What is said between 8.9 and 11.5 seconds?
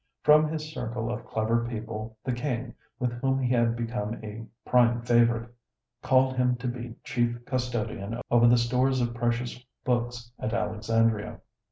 of precious books at Alexandria.